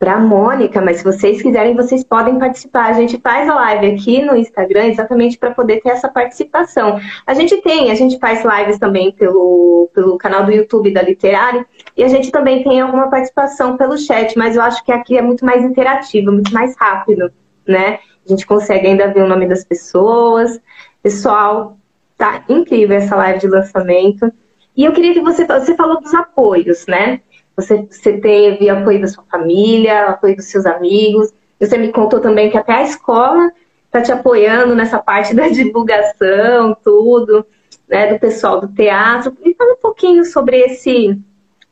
[0.00, 2.86] para Mônica, mas se vocês quiserem, vocês podem participar.
[2.86, 6.98] A gente faz a live aqui no Instagram exatamente para poder ter essa participação.
[7.26, 11.66] A gente tem, a gente faz lives também pelo, pelo canal do YouTube da Literário
[11.94, 15.22] e a gente também tem alguma participação pelo chat, mas eu acho que aqui é
[15.22, 17.30] muito mais interativo, muito mais rápido,
[17.68, 17.98] né?
[18.30, 20.60] A gente consegue ainda ver o nome das pessoas.
[21.02, 21.76] Pessoal,
[22.16, 24.32] tá incrível essa live de lançamento.
[24.76, 27.20] E eu queria que você, você falou dos apoios, né?
[27.56, 31.32] Você, você teve apoio da sua família, apoio dos seus amigos.
[31.58, 33.50] Você me contou também que até a escola
[33.86, 37.44] está te apoiando nessa parte da divulgação, tudo,
[37.88, 38.12] né?
[38.12, 39.36] Do pessoal do teatro.
[39.44, 41.20] Me fala um pouquinho sobre esse,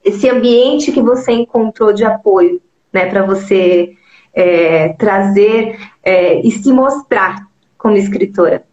[0.05, 2.61] esse ambiente que você encontrou de apoio
[2.93, 3.95] né, para você
[4.33, 8.67] é, trazer é, e se mostrar como escritora?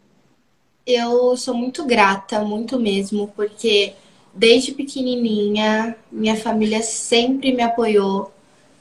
[0.85, 3.93] Eu sou muito grata, muito mesmo, porque
[4.33, 8.31] desde pequenininha minha família sempre me apoiou,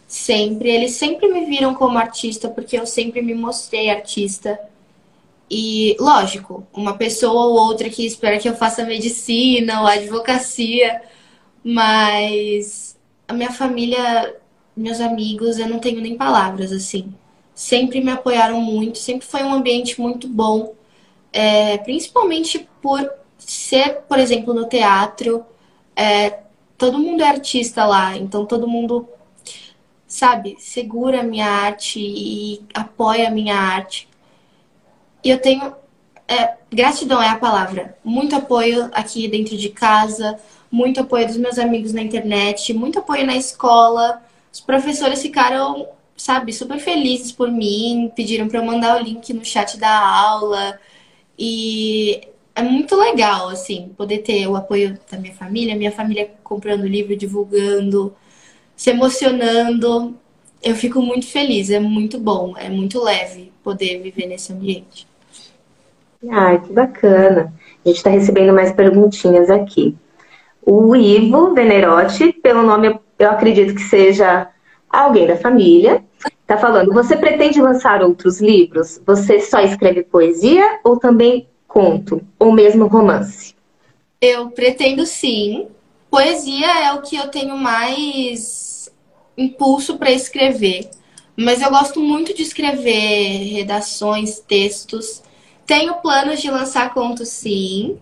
[0.06, 0.68] sempre.
[0.70, 4.58] Eles sempre me viram como artista, porque eu sempre me mostrei artista.
[5.50, 11.02] E, lógico, uma pessoa ou outra que espera que eu faça medicina ou advocacia,
[11.62, 12.96] mas
[13.28, 14.37] a minha família,
[14.76, 17.12] meus amigos, eu não tenho nem palavras, assim.
[17.54, 20.74] Sempre me apoiaram muito, sempre foi um ambiente muito bom,
[21.32, 23.08] é, principalmente por
[23.38, 25.44] ser, por exemplo, no teatro,
[25.96, 26.40] é,
[26.76, 29.08] todo mundo é artista lá, então todo mundo,
[30.06, 34.08] sabe, segura a minha arte e apoia a minha arte.
[35.22, 35.74] E eu tenho.
[36.26, 37.98] É, gratidão é a palavra.
[38.04, 40.38] Muito apoio aqui dentro de casa,
[40.70, 44.22] muito apoio dos meus amigos na internet, muito apoio na escola.
[44.55, 49.45] Os professores ficaram, sabe, super felizes por mim, pediram para eu mandar o link no
[49.45, 50.79] chat da aula.
[51.37, 52.21] E
[52.55, 57.17] é muito legal, assim, poder ter o apoio da minha família, minha família comprando livro,
[57.17, 58.14] divulgando,
[58.77, 60.14] se emocionando.
[60.62, 65.05] Eu fico muito feliz, é muito bom, é muito leve poder viver nesse ambiente.
[66.31, 67.53] Ai, que bacana.
[67.85, 69.97] A gente está recebendo mais perguntinhas aqui.
[70.62, 74.48] O Ivo Venerotti, pelo nome eu acredito que seja
[74.88, 76.05] alguém da família,
[76.42, 79.00] está falando: você pretende lançar outros livros?
[79.07, 83.55] Você só escreve poesia ou também conto ou mesmo romance?
[84.20, 85.68] Eu pretendo sim.
[86.11, 88.88] Poesia é o que eu tenho mais
[89.37, 90.88] impulso para escrever,
[91.37, 95.22] mas eu gosto muito de escrever redações, textos.
[95.66, 97.98] Tenho planos de lançar contos, sim,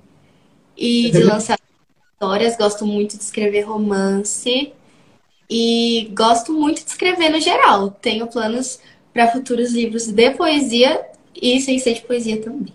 [0.76, 1.58] e de lançar
[2.12, 2.56] histórias.
[2.56, 4.74] Gosto muito de escrever romance
[5.54, 7.90] e gosto muito de escrever no geral.
[7.90, 8.80] Tenho planos
[9.12, 11.04] para futuros livros de poesia
[11.36, 12.72] e sem ser de poesia também.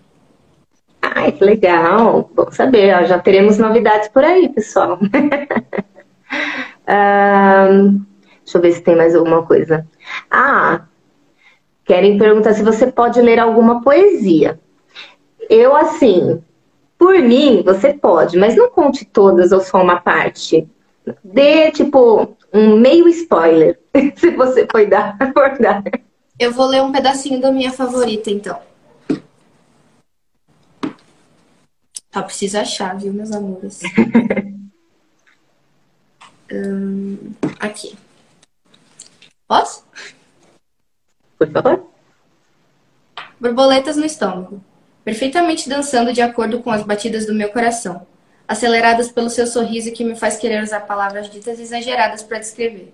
[1.02, 2.30] Ai, que legal!
[2.32, 4.96] Bom saber, já teremos novidades por aí, pessoal.
[6.88, 8.00] um,
[8.44, 9.84] deixa eu ver se tem mais alguma coisa.
[10.30, 10.82] Ah,
[11.84, 14.60] querem perguntar se você pode ler alguma poesia.
[15.50, 16.40] Eu, assim,
[16.96, 20.68] por mim, você pode, mas não conte todas ou só uma parte.
[21.24, 23.78] Dê, tipo, um meio spoiler,
[24.16, 25.82] se você for dar, for dar.
[26.38, 28.60] Eu vou ler um pedacinho da minha favorita, então.
[32.12, 33.80] Só preciso achar, viu, meus amores?
[36.50, 37.96] hum, aqui.
[39.46, 39.84] Posso?
[41.38, 41.86] Por favor.
[43.40, 44.60] Borboletas no estômago
[45.08, 48.06] perfeitamente dançando de acordo com as batidas do meu coração,
[48.48, 52.92] aceleradas pelo seu sorriso que me faz querer usar palavras ditas exageradas para descrever.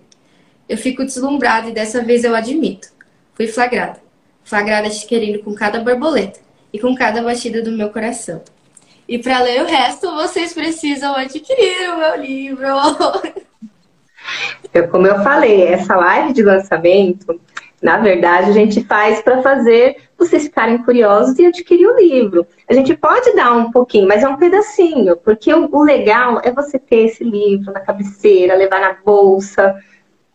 [0.67, 2.89] Eu fico deslumbrada e dessa vez eu admito.
[3.33, 3.99] Fui flagrada.
[4.43, 6.39] Flagrada te querendo com cada borboleta
[6.73, 8.43] e com cada batida do meu coração.
[9.07, 12.67] E para ler o resto, vocês precisam adquirir o meu livro.
[14.73, 17.39] Eu, como eu falei, essa live de lançamento
[17.85, 22.47] na verdade, a gente faz para fazer vocês ficarem curiosos e adquirir o livro.
[22.67, 26.51] A gente pode dar um pouquinho, mas é um pedacinho, porque o, o legal é
[26.51, 29.75] você ter esse livro na cabeceira, levar na bolsa,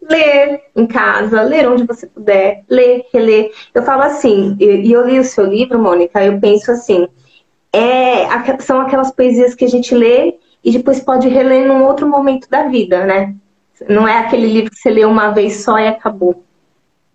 [0.01, 3.51] ler em casa, ler onde você puder, ler, reler.
[3.75, 7.09] Eu falo assim, e eu li o seu livro, Mônica, eu penso assim,
[7.73, 8.29] é,
[8.61, 12.69] são aquelas poesias que a gente lê e depois pode reler num outro momento da
[12.69, 13.35] vida, né?
[13.89, 16.45] Não é aquele livro que você lê uma vez só e acabou.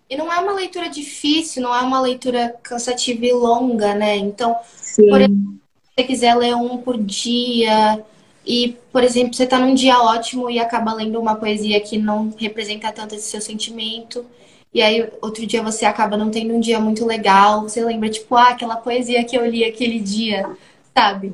[0.08, 4.16] E não é uma leitura difícil, não é uma leitura cansativa e longa, né?
[4.16, 5.08] Então, Sim.
[5.08, 8.04] por exemplo, se você quiser ler um por dia
[8.46, 12.32] e, por exemplo, você está num dia ótimo e acaba lendo uma poesia que não
[12.38, 14.24] representa tanto esse seu sentimento,
[14.72, 18.36] e aí outro dia você acaba não tendo um dia muito legal, você lembra, tipo,
[18.36, 20.48] ah, aquela poesia que eu li aquele dia,
[20.94, 21.32] sabe?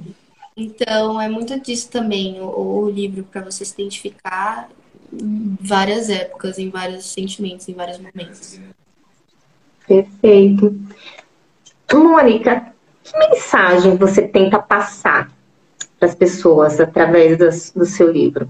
[0.56, 4.70] Então, é muito disso também, o, o livro, para você se identificar
[5.12, 8.58] várias épocas, em vários sentimentos, em vários momentos.
[9.86, 10.74] Perfeito.
[11.92, 12.72] Mônica,
[13.04, 15.30] que mensagem você tenta passar
[15.98, 18.48] para as pessoas através do, do seu livro?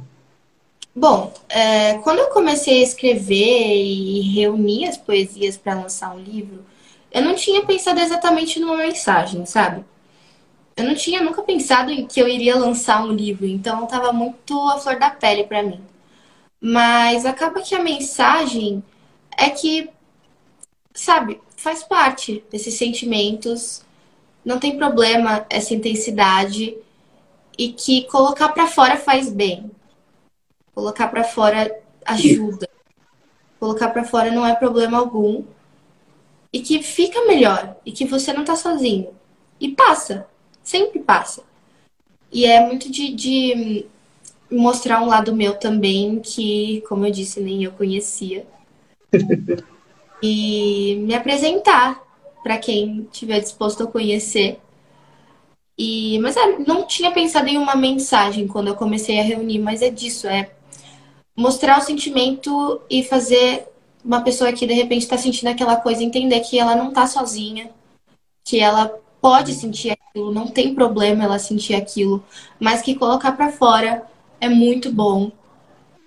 [0.95, 6.65] Bom, é, quando eu comecei a escrever e reunir as poesias para lançar um livro,
[7.11, 9.85] eu não tinha pensado exatamente numa mensagem, sabe?
[10.77, 14.59] Eu não tinha nunca pensado em que eu iria lançar um livro, então estava muito
[14.69, 15.81] a flor da pele para mim.
[16.65, 18.85] Mas acaba que a mensagem
[19.37, 19.91] é que,
[20.95, 23.85] sabe, faz parte desses sentimentos,
[24.45, 26.77] não tem problema essa intensidade
[27.59, 29.73] e que colocar para fora faz bem.
[30.73, 32.69] Colocar para fora ajuda.
[33.59, 35.45] colocar para fora não é problema algum
[36.53, 39.15] e que fica melhor e que você não tá sozinho.
[39.61, 40.29] E passa,
[40.63, 41.43] sempre passa.
[42.31, 43.87] E é muito de, de
[44.53, 48.47] mostrar um lado meu também que, como eu disse, nem eu conhecia.
[50.23, 52.01] e me apresentar
[52.43, 54.61] para quem estiver disposto a conhecer.
[55.77, 59.83] E, mas é, não tinha pensado em uma mensagem quando eu comecei a reunir, mas
[59.83, 60.51] é disso, é
[61.37, 63.67] mostrar o sentimento e fazer
[64.05, 67.71] uma pessoa que de repente está sentindo aquela coisa entender que ela não está sozinha,
[68.45, 72.23] que ela pode sentir aquilo, não tem problema ela sentir aquilo,
[72.61, 74.05] mas que colocar para fora
[74.43, 75.31] é muito bom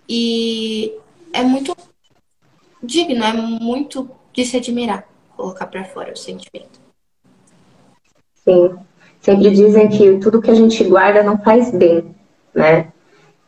[0.09, 0.93] e
[1.31, 1.73] é muito
[2.83, 6.79] digno, é muito de se admirar colocar para fora o sentimento.
[8.43, 8.75] Sim,
[9.21, 12.13] sempre dizem que tudo que a gente guarda não faz bem,
[12.53, 12.89] né?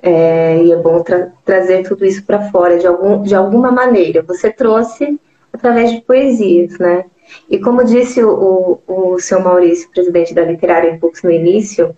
[0.02, 4.22] É, e é bom tra trazer tudo isso para fora de, algum, de alguma maneira.
[4.22, 5.20] Você trouxe
[5.52, 7.06] através de poesias, né?
[7.50, 11.96] E como disse o, o, o seu Maurício, presidente da Literária Impulso no início,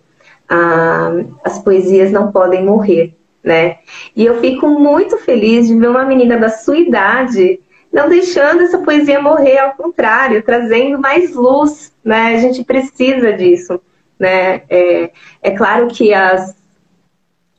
[0.50, 1.12] a,
[1.44, 3.78] as poesias não podem morrer, né?
[4.16, 7.60] E eu fico muito feliz de ver uma menina da sua idade
[7.92, 12.34] não deixando essa poesia morrer, ao contrário, trazendo mais luz, né?
[12.34, 13.80] A gente precisa disso,
[14.18, 14.62] né?
[14.68, 15.10] É,
[15.42, 16.54] é claro que as,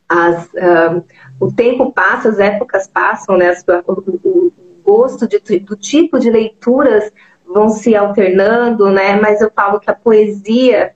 [0.08, 1.04] as, uh,
[1.40, 3.54] o tempo passa, as épocas passam, né?
[3.86, 4.52] O, o
[4.84, 7.12] gosto de, do tipo de leituras
[7.46, 9.18] vão se alternando, né?
[9.20, 10.94] Mas eu falo que a poesia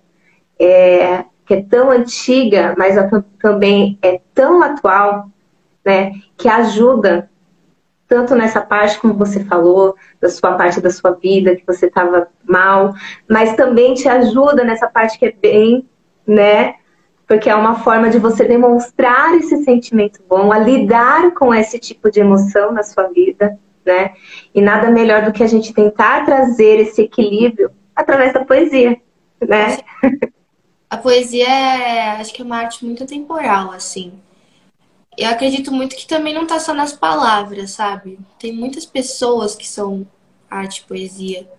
[0.58, 2.96] é, que é tão antiga, mas
[3.40, 5.30] também é tão atual,
[5.86, 6.14] né?
[6.38, 7.30] Que ajuda
[8.08, 12.28] tanto nessa parte como você falou, da sua parte da sua vida, que você estava
[12.44, 12.94] mal,
[13.30, 15.88] mas também te ajuda nessa parte que é bem,
[16.26, 16.76] né?
[17.28, 22.12] Porque é uma forma de você demonstrar esse sentimento bom, a lidar com esse tipo
[22.12, 24.14] de emoção na sua vida, né?
[24.54, 28.98] E nada melhor do que a gente tentar trazer esse equilíbrio através da poesia,
[29.42, 29.78] né?
[30.96, 34.20] A poesia é, acho que é uma arte muito temporal, assim
[35.18, 38.20] eu acredito muito que também não está só nas palavras, sabe?
[38.38, 40.06] Tem muitas pessoas que são
[40.50, 41.50] arte, poesia,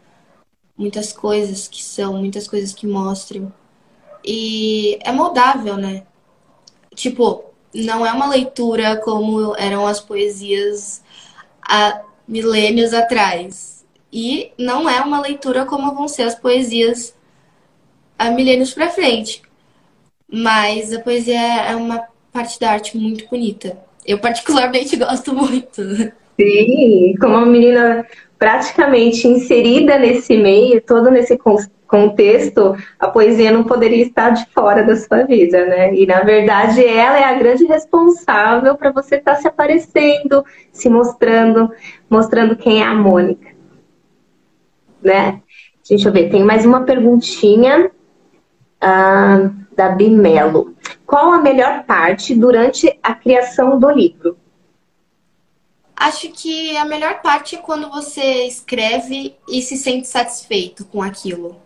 [0.76, 3.52] muitas coisas que são, muitas coisas que mostram.
[4.24, 6.04] E é moldável, né?
[6.94, 7.44] Tipo,
[7.74, 11.02] não é uma leitura como eram as poesias
[11.62, 13.86] há milênios atrás.
[14.12, 17.14] E não é uma leitura como vão ser as poesias
[18.18, 19.42] há milênios para frente.
[20.30, 22.02] Mas a poesia é uma
[22.32, 23.78] parte da arte muito bonita.
[24.04, 25.82] Eu particularmente gosto muito.
[26.38, 28.06] Sim, como uma menina
[28.38, 31.38] praticamente inserida nesse meio, todo nesse
[31.86, 35.94] contexto, a poesia não poderia estar de fora da sua vida, né?
[35.94, 40.90] E na verdade ela é a grande responsável para você estar tá se aparecendo, se
[40.90, 41.70] mostrando,
[42.10, 43.48] mostrando quem é a Mônica,
[45.02, 45.40] né?
[45.88, 47.90] Deixa eu ver, tem mais uma perguntinha
[48.80, 50.74] ah, da Bimelo.
[51.06, 54.36] Qual a melhor parte durante a criação do livro?
[55.94, 61.56] Acho que a melhor parte é quando você escreve e se sente satisfeito com aquilo.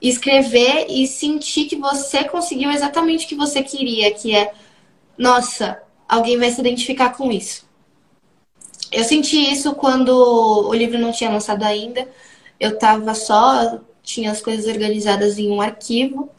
[0.00, 4.52] Escrever e sentir que você conseguiu exatamente o que você queria, que é,
[5.16, 7.66] nossa, alguém vai se identificar com isso.
[8.92, 12.06] Eu senti isso quando o livro não tinha lançado ainda.
[12.60, 16.30] Eu tava só, tinha as coisas organizadas em um arquivo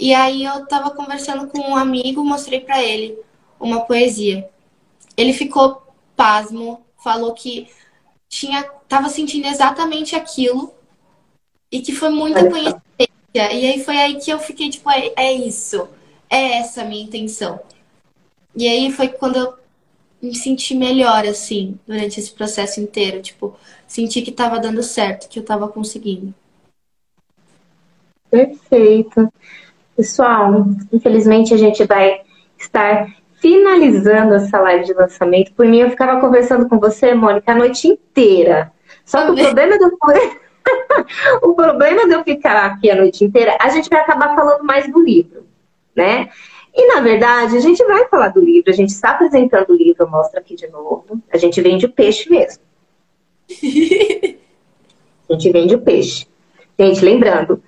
[0.00, 3.18] e aí eu tava conversando com um amigo, mostrei para ele
[3.60, 4.48] uma poesia.
[5.14, 5.82] Ele ficou
[6.16, 7.68] pasmo, falou que
[8.26, 10.72] tinha tava sentindo exatamente aquilo
[11.70, 13.12] e que foi muita coincidência.
[13.34, 15.86] E aí foi aí que eu fiquei tipo, é, é isso.
[16.30, 17.60] É essa a minha intenção.
[18.56, 19.54] E aí foi quando eu
[20.22, 23.20] me senti melhor, assim, durante esse processo inteiro.
[23.20, 23.54] Tipo,
[23.86, 26.34] senti que tava dando certo, que eu tava conseguindo.
[28.30, 29.32] Perfeito.
[29.96, 32.20] Pessoal, infelizmente a gente vai
[32.58, 33.08] estar
[33.40, 35.52] finalizando essa live de lançamento.
[35.52, 38.72] Por mim, eu ficava conversando com você, Mônica, a noite inteira.
[39.04, 39.90] Só que o problema eu...
[41.50, 44.90] o problema de eu ficar aqui a noite inteira, a gente vai acabar falando mais
[44.92, 45.44] do livro,
[45.96, 46.28] né?
[46.72, 50.08] E na verdade, a gente vai falar do livro, a gente está apresentando o livro,
[50.08, 51.20] mostra aqui de novo.
[51.32, 52.62] A gente vende o peixe mesmo.
[55.28, 56.26] a gente vende o peixe.
[56.78, 57.62] Gente, lembrando,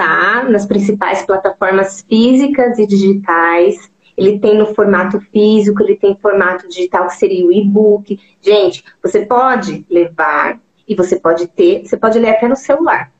[0.00, 3.90] está nas principais plataformas físicas e digitais.
[4.16, 8.18] Ele tem no formato físico, ele tem formato digital, que seria o e-book.
[8.40, 13.12] Gente, você pode levar e você pode ter, você pode ler até no celular,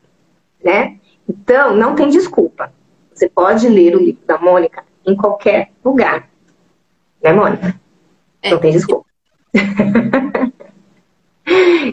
[0.62, 0.96] né?
[1.28, 2.72] Então, não tem desculpa.
[3.14, 6.28] Você pode ler o livro da Mônica em qualquer lugar.
[7.22, 7.78] Né, Mônica?
[8.42, 8.50] É.
[8.50, 9.06] Não tem desculpa.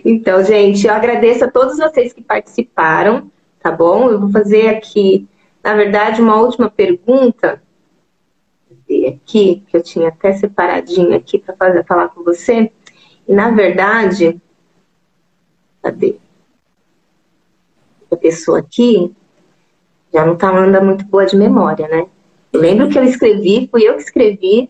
[0.06, 3.32] Então, gente, eu agradeço a todos vocês que participaram,
[3.68, 4.10] tá bom?
[4.10, 5.28] Eu vou fazer aqui,
[5.62, 7.62] na verdade, uma última pergunta
[9.08, 12.72] aqui, que eu tinha até separadinho aqui para fazer falar com você.
[13.28, 14.40] E na verdade,
[15.84, 16.16] cadê?
[18.10, 19.14] A pessoa aqui
[20.14, 22.08] já não tá andando muito boa de memória, né?
[22.54, 24.70] Eu lembro que eu escrevi, fui eu que escrevi,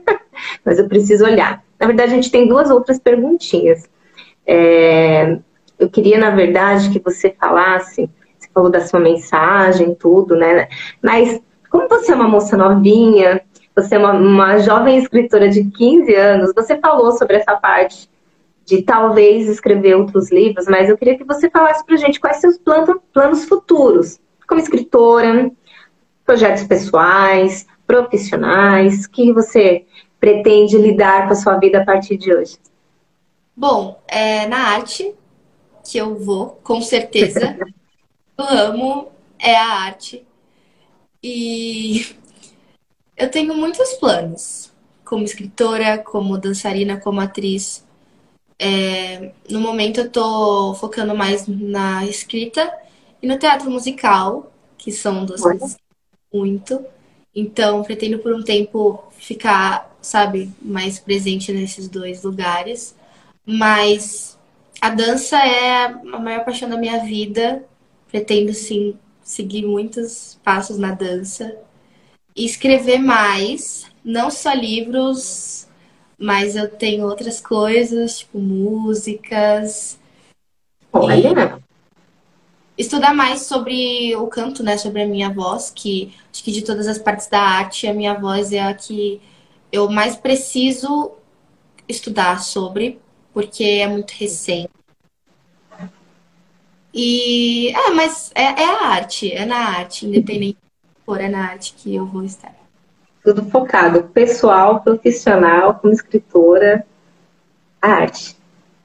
[0.62, 1.64] mas eu preciso olhar.
[1.80, 3.88] Na verdade, a gente tem duas outras perguntinhas.
[4.46, 5.38] É,
[5.78, 8.10] eu queria, na verdade, que você falasse,
[8.58, 10.68] falou da sua mensagem, tudo, né?
[11.00, 11.40] Mas
[11.70, 13.40] como você é uma moça novinha,
[13.74, 18.10] você é uma, uma jovem escritora de 15 anos, você falou sobre essa parte
[18.64, 22.58] de talvez escrever outros livros, mas eu queria que você falasse pra gente quais seus
[22.58, 25.50] planos, planos futuros, como escritora,
[26.26, 29.86] projetos pessoais, profissionais, que você
[30.20, 32.58] pretende lidar com a sua vida a partir de hoje?
[33.56, 35.14] Bom, é na arte
[35.84, 37.56] que eu vou, com certeza.
[38.38, 40.24] eu amo é a arte.
[41.22, 42.06] E
[43.16, 44.72] eu tenho muitos planos,
[45.04, 47.84] como escritora, como dançarina, como atriz.
[48.58, 52.72] É, no momento eu tô focando mais na escrita
[53.22, 55.76] e no teatro musical, que são duas coisas
[56.32, 56.84] muito.
[57.34, 62.96] Então, pretendo por um tempo ficar, sabe, mais presente nesses dois lugares.
[63.46, 64.38] Mas
[64.80, 67.64] a dança é a maior paixão da minha vida.
[68.10, 71.56] Pretendo, sim, seguir muitos passos na dança.
[72.34, 75.66] E escrever mais, não só livros,
[76.18, 79.98] mas eu tenho outras coisas, tipo músicas.
[80.92, 81.60] Olha!
[82.78, 84.78] estudar mais sobre o canto, né?
[84.78, 88.14] Sobre a minha voz, que acho que de todas as partes da arte, a minha
[88.14, 89.20] voz é a que
[89.72, 91.12] eu mais preciso
[91.88, 93.00] estudar sobre,
[93.34, 94.70] porque é muito recente.
[96.92, 100.58] E é, mas é, é a arte, é na arte, independente
[101.04, 102.54] for, é na arte que eu vou estar.
[103.22, 106.86] Tudo focado, pessoal, profissional, como escritora,
[107.80, 108.36] arte.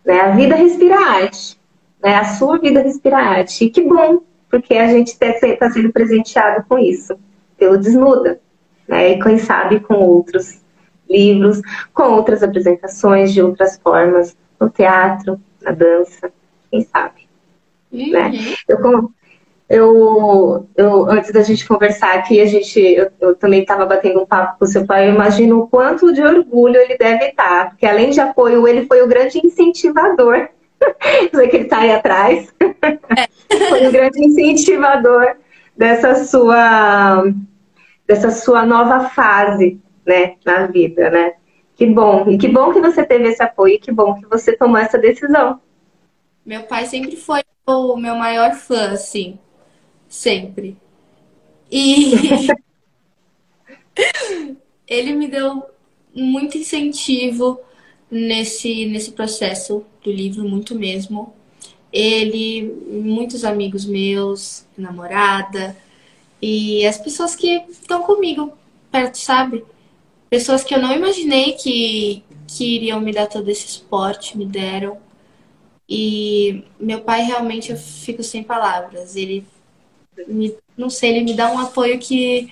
[0.06, 0.20] Né?
[0.20, 1.58] A vida respira arte
[2.04, 2.18] né?
[2.18, 3.64] A sua vida respira arte.
[3.64, 7.18] E que bom, porque a gente está tá sendo presenteado com isso,
[7.58, 8.42] pelo Desnuda.
[8.88, 9.12] Né?
[9.12, 10.62] E quem sabe com outros
[11.10, 11.62] livros,
[11.94, 16.32] com outras apresentações de outras formas, no teatro, na dança,
[16.70, 17.23] quem sabe.
[17.94, 18.26] Né?
[18.26, 18.32] Uhum.
[18.32, 18.56] Né?
[18.68, 19.12] Eu,
[19.70, 24.26] eu, eu, antes da gente conversar aqui, a gente, eu, eu também estava batendo um
[24.26, 27.86] papo com o seu pai, eu imagino o quanto de orgulho ele deve estar, porque
[27.86, 30.50] além de apoio, ele foi o grande incentivador
[31.34, 32.54] sei que ele está aí atrás.
[32.60, 33.28] É.
[33.70, 35.36] Foi um grande incentivador
[35.76, 37.24] dessa sua,
[38.08, 41.34] dessa sua nova fase, né, na vida, né?
[41.76, 42.30] Que bom.
[42.30, 44.98] E que bom que você teve esse apoio, e que bom que você tomou essa
[44.98, 45.60] decisão.
[46.46, 49.38] Meu pai sempre foi o meu maior fã, assim.
[50.08, 50.78] Sempre.
[51.72, 52.12] E
[54.88, 55.64] ele me deu
[56.14, 57.60] muito incentivo
[58.10, 61.34] nesse, nesse processo do livro, muito mesmo.
[61.92, 65.76] Ele, muitos amigos meus, namorada,
[66.42, 68.52] e as pessoas que estão comigo
[68.92, 69.64] perto, sabe?
[70.30, 74.98] Pessoas que eu não imaginei que, que iriam me dar todo esse suporte, me deram.
[75.88, 79.16] E meu pai realmente eu fico sem palavras.
[79.16, 79.46] Ele
[80.28, 82.52] me, não sei, ele me dá um apoio que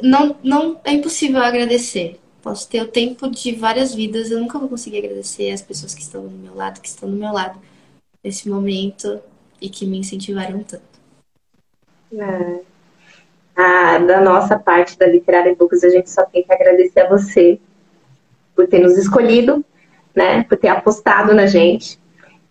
[0.00, 2.20] não, não é impossível agradecer.
[2.42, 6.02] Posso ter o tempo de várias vidas, eu nunca vou conseguir agradecer as pessoas que
[6.02, 7.58] estão do meu lado, que estão do meu lado
[8.22, 9.20] nesse momento
[9.60, 10.82] e que me incentivaram tanto.
[12.12, 12.60] É.
[13.56, 17.58] Ah, da nossa parte da Literária Books, a gente só tem que agradecer a você
[18.54, 19.64] por ter nos escolhido,
[20.14, 21.98] né, por ter apostado na gente.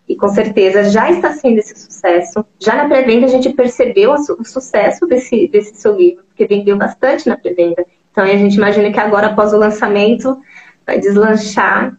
[0.07, 2.45] E com certeza já está sendo esse sucesso.
[2.59, 7.27] Já na pré-venda a gente percebeu o sucesso desse, desse seu livro, porque vendeu bastante
[7.27, 7.85] na pré-venda.
[8.11, 10.39] Então a gente imagina que agora, após o lançamento,
[10.85, 11.97] vai deslanchar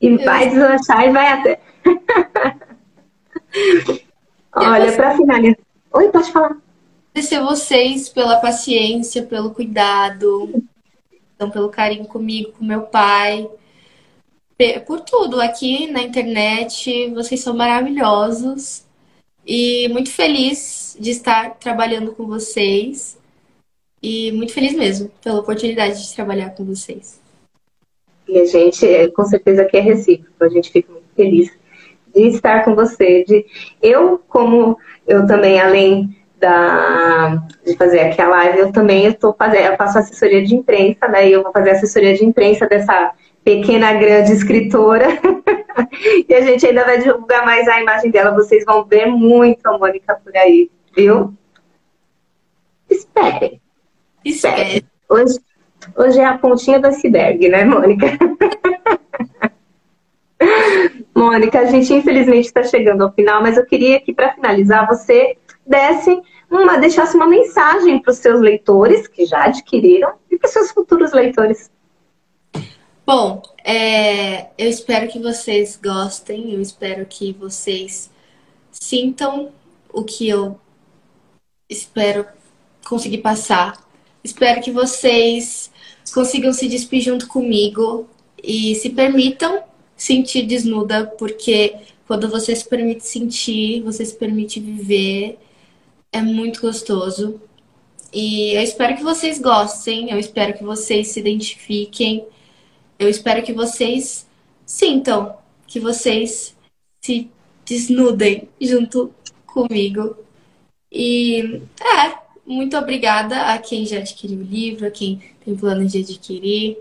[0.00, 1.60] e Eu vai deslanchar e vai até.
[4.54, 5.58] Olha, para finalizar.
[5.92, 6.56] Oi, pode falar.
[7.10, 10.62] Agradecer vocês pela paciência, pelo cuidado,
[11.34, 13.48] então, pelo carinho comigo, com meu pai,
[14.84, 17.10] por tudo aqui na internet.
[17.10, 18.84] Vocês são maravilhosos
[19.46, 23.16] e muito feliz de estar trabalhando com vocês.
[24.02, 27.20] E muito feliz mesmo pela oportunidade de trabalhar com vocês.
[28.28, 30.44] E a gente, é, com certeza, que é recíproco.
[30.44, 31.50] A gente fica muito feliz
[32.14, 33.24] de estar com você.
[33.24, 33.46] De
[33.80, 39.66] eu, como eu também, além da, de fazer aqui a live, eu também estou fazendo,
[39.66, 41.28] eu faço assessoria de imprensa, né?
[41.28, 43.12] E eu vou fazer assessoria de imprensa dessa
[43.44, 45.06] pequena grande escritora.
[46.28, 48.34] e a gente ainda vai divulgar mais a imagem dela.
[48.34, 51.34] Vocês vão ver muito a Mônica por aí, viu?
[52.88, 53.60] Esperem.
[54.24, 54.82] Esperem.
[55.08, 55.38] Hoje,
[55.96, 58.06] hoje é a pontinha do iceberg, né, Mônica?
[61.14, 65.36] Mônica, a gente infelizmente está chegando ao final, mas eu queria que para finalizar você
[65.66, 66.20] desse
[66.50, 70.70] uma, deixasse uma mensagem para os seus leitores que já adquiriram e para os seus
[70.70, 71.70] futuros leitores.
[73.08, 78.10] Bom, é, eu espero que vocês gostem, eu espero que vocês
[78.70, 79.50] sintam
[79.90, 80.60] o que eu
[81.70, 82.26] espero
[82.86, 83.82] conseguir passar.
[84.22, 85.70] Espero que vocês
[86.12, 88.06] consigam se despedir junto comigo
[88.44, 89.62] e se permitam
[89.96, 95.38] sentir desnuda, porque quando você se permite sentir, você se permite viver,
[96.12, 97.40] é muito gostoso.
[98.12, 102.26] E eu espero que vocês gostem, eu espero que vocês se identifiquem,
[102.98, 104.26] eu espero que vocês
[104.66, 105.36] sintam,
[105.66, 106.56] que vocês
[107.00, 107.30] se
[107.64, 109.12] desnudem junto
[109.46, 110.16] comigo.
[110.90, 115.98] E é, muito obrigada a quem já adquiriu o livro, a quem tem plano de
[115.98, 116.78] adquirir.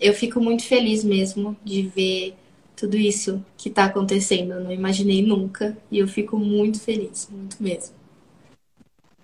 [0.00, 2.34] Eu fico muito feliz mesmo de ver
[2.76, 4.54] tudo isso que está acontecendo.
[4.54, 7.94] Eu não imaginei nunca e eu fico muito feliz, muito mesmo.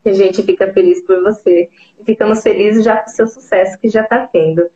[0.05, 3.89] A gente fica feliz por você e ficamos felizes já com o seu sucesso que
[3.89, 4.71] já está tendo.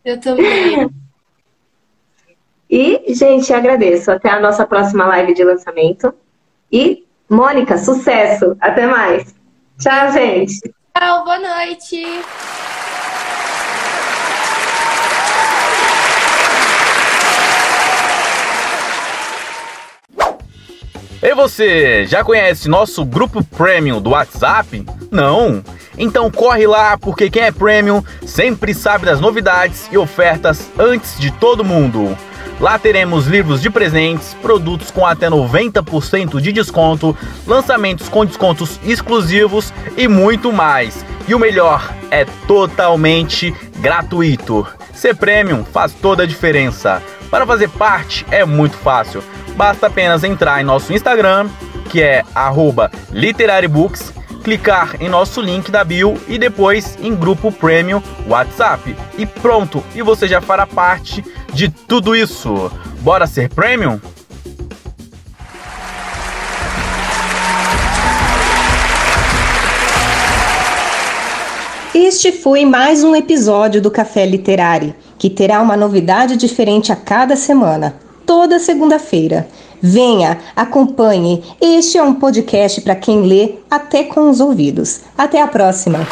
[0.03, 0.89] Eu também.
[2.67, 4.11] E, gente, agradeço.
[4.11, 6.11] Até a nossa próxima live de lançamento.
[6.71, 8.57] E, Mônica, sucesso!
[8.59, 9.35] Até mais!
[9.79, 10.59] Tchau, gente!
[10.97, 12.01] Tchau, boa noite!
[21.27, 24.85] E você, já conhece nosso grupo premium do WhatsApp?
[25.11, 25.61] Não?
[25.97, 31.29] Então corre lá, porque quem é premium sempre sabe das novidades e ofertas antes de
[31.31, 32.17] todo mundo.
[32.61, 37.13] Lá teremos livros de presentes, produtos com até 90% de desconto,
[37.45, 41.03] lançamentos com descontos exclusivos e muito mais.
[41.27, 44.65] E o melhor, é totalmente gratuito.
[44.97, 47.03] Ser premium faz toda a diferença.
[47.29, 49.23] Para fazer parte é muito fácil.
[49.55, 51.47] Basta apenas entrar em nosso Instagram,
[51.91, 52.23] que é
[53.11, 54.11] @literarybooks,
[54.43, 58.97] clicar em nosso link da bio e depois em grupo premium WhatsApp.
[59.19, 61.23] E pronto, e você já fará parte
[61.53, 62.71] de tudo isso.
[63.01, 63.99] Bora ser premium?
[71.99, 77.35] Este foi mais um episódio do Café Literário, que terá uma novidade diferente a cada
[77.35, 79.47] semana, toda segunda-feira.
[79.81, 81.43] Venha, acompanhe.
[81.59, 85.01] Este é um podcast para quem lê até com os ouvidos.
[85.17, 86.07] Até a próxima!